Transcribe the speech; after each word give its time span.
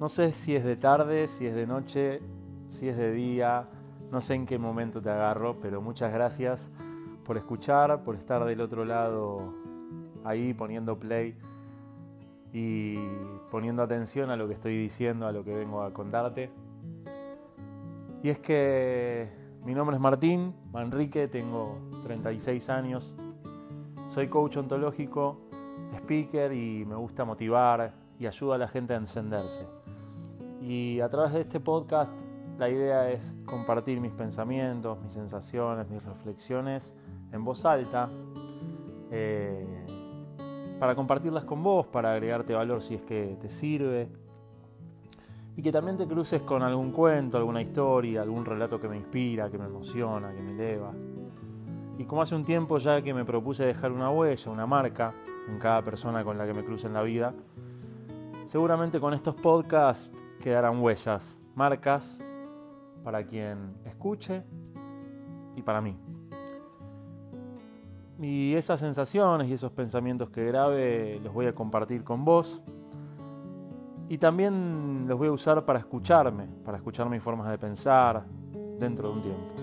No 0.00 0.08
sé 0.08 0.32
si 0.32 0.56
es 0.56 0.64
de 0.64 0.76
tarde, 0.76 1.28
si 1.28 1.46
es 1.46 1.54
de 1.54 1.66
noche, 1.66 2.20
si 2.68 2.88
es 2.88 2.96
de 2.96 3.12
día, 3.12 3.68
no 4.10 4.20
sé 4.20 4.34
en 4.34 4.44
qué 4.44 4.58
momento 4.58 5.00
te 5.00 5.10
agarro, 5.10 5.60
pero 5.60 5.80
muchas 5.80 6.12
gracias 6.12 6.70
por 7.24 7.36
escuchar, 7.36 8.02
por 8.02 8.16
estar 8.16 8.44
del 8.44 8.60
otro 8.60 8.84
lado 8.84 9.54
ahí 10.24 10.52
poniendo 10.52 10.98
play 10.98 11.36
y 12.52 12.96
poniendo 13.50 13.82
atención 13.82 14.30
a 14.30 14.36
lo 14.36 14.46
que 14.46 14.54
estoy 14.54 14.76
diciendo, 14.76 15.26
a 15.26 15.32
lo 15.32 15.44
que 15.44 15.54
vengo 15.54 15.82
a 15.82 15.92
contarte. 15.92 16.50
Y 18.22 18.30
es 18.30 18.38
que 18.38 19.28
mi 19.64 19.74
nombre 19.74 19.96
es 19.96 20.00
Martín 20.00 20.54
Manrique, 20.72 21.28
tengo 21.28 21.78
36 22.02 22.68
años, 22.68 23.14
soy 24.08 24.28
coach 24.28 24.56
ontológico, 24.56 25.40
speaker 25.96 26.52
y 26.52 26.84
me 26.84 26.96
gusta 26.96 27.24
motivar 27.24 27.94
y 28.18 28.26
ayuda 28.26 28.56
a 28.56 28.58
la 28.58 28.68
gente 28.68 28.94
a 28.94 28.96
encenderse. 28.96 29.83
Y 30.66 31.00
a 31.00 31.10
través 31.10 31.34
de 31.34 31.42
este 31.42 31.60
podcast 31.60 32.16
la 32.58 32.70
idea 32.70 33.10
es 33.10 33.34
compartir 33.44 34.00
mis 34.00 34.12
pensamientos, 34.12 34.98
mis 35.02 35.12
sensaciones, 35.12 35.90
mis 35.90 36.02
reflexiones 36.06 36.94
en 37.32 37.44
voz 37.44 37.66
alta, 37.66 38.08
eh, 39.10 39.86
para 40.78 40.94
compartirlas 40.94 41.44
con 41.44 41.62
vos, 41.62 41.86
para 41.88 42.12
agregarte 42.12 42.54
valor 42.54 42.80
si 42.80 42.94
es 42.94 43.02
que 43.02 43.36
te 43.42 43.50
sirve. 43.50 44.08
Y 45.54 45.62
que 45.62 45.70
también 45.70 45.98
te 45.98 46.06
cruces 46.06 46.40
con 46.40 46.62
algún 46.62 46.92
cuento, 46.92 47.36
alguna 47.36 47.60
historia, 47.60 48.22
algún 48.22 48.46
relato 48.46 48.80
que 48.80 48.88
me 48.88 48.96
inspira, 48.96 49.50
que 49.50 49.58
me 49.58 49.66
emociona, 49.66 50.32
que 50.32 50.40
me 50.40 50.52
eleva. 50.52 50.92
Y 51.98 52.04
como 52.06 52.22
hace 52.22 52.34
un 52.34 52.44
tiempo 52.44 52.78
ya 52.78 53.02
que 53.02 53.12
me 53.12 53.26
propuse 53.26 53.66
dejar 53.66 53.92
una 53.92 54.10
huella, 54.10 54.50
una 54.50 54.66
marca 54.66 55.12
en 55.46 55.58
cada 55.58 55.82
persona 55.82 56.24
con 56.24 56.38
la 56.38 56.46
que 56.46 56.54
me 56.54 56.64
cruce 56.64 56.86
en 56.86 56.94
la 56.94 57.02
vida, 57.02 57.34
seguramente 58.46 58.98
con 58.98 59.12
estos 59.12 59.34
podcasts 59.34 60.12
quedarán 60.44 60.82
huellas, 60.82 61.40
marcas 61.54 62.22
para 63.02 63.24
quien 63.24 63.78
escuche 63.86 64.42
y 65.56 65.62
para 65.62 65.80
mí. 65.80 65.96
Y 68.20 68.52
esas 68.54 68.78
sensaciones 68.78 69.48
y 69.48 69.54
esos 69.54 69.72
pensamientos 69.72 70.28
que 70.28 70.44
grabe 70.44 71.18
los 71.24 71.32
voy 71.32 71.46
a 71.46 71.54
compartir 71.54 72.04
con 72.04 72.26
vos. 72.26 72.62
Y 74.10 74.18
también 74.18 75.06
los 75.08 75.16
voy 75.16 75.28
a 75.28 75.32
usar 75.32 75.64
para 75.64 75.78
escucharme, 75.78 76.46
para 76.62 76.76
escuchar 76.76 77.08
mis 77.08 77.22
formas 77.22 77.48
de 77.48 77.56
pensar 77.56 78.26
dentro 78.78 79.08
de 79.08 79.14
un 79.14 79.22
tiempo. 79.22 79.54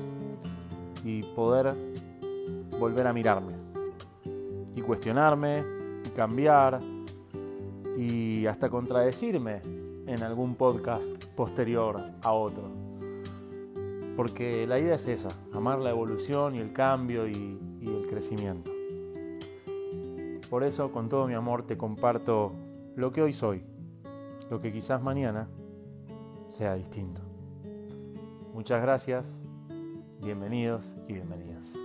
Y 1.06 1.22
poder 1.36 1.76
volver 2.80 3.06
a 3.06 3.14
mirarme. 3.14 3.54
Y 4.76 4.82
cuestionarme, 4.82 5.64
y 6.04 6.10
cambiar, 6.10 6.82
y 7.96 8.48
hasta 8.48 8.68
contradecirme 8.68 9.91
en 10.12 10.24
algún 10.24 10.56
podcast 10.56 11.26
posterior 11.36 11.98
a 12.22 12.34
otro. 12.34 12.70
Porque 14.16 14.68
la 14.68 14.78
idea 14.78 14.96
es 14.96 15.08
esa, 15.08 15.30
amar 15.54 15.80
la 15.80 15.90
evolución 15.90 16.56
y 16.56 16.60
el 16.60 16.74
cambio 16.74 17.28
y, 17.28 17.60
el 17.82 18.08
crecimiento. 18.08 18.72
Por 20.50 20.64
eso, 20.64 20.92
con 20.92 21.10
todo 21.10 21.28
mi 21.28 21.34
amor, 21.34 21.66
te 21.66 21.78
comparto 21.78 22.52
lo 22.96 23.12
que 23.12 23.22
hoy 23.22 23.34
soy, 23.34 23.64
lo 24.50 24.60
que 24.60 24.72
quizás 24.72 25.02
mañana 25.02 25.48
sea 26.50 26.76
distinto. 26.76 27.22
Muchas 28.54 28.82
gracias, 28.82 29.40
bienvenidos 30.22 30.96
y 31.08 31.14
bienvenidas. 31.14 31.78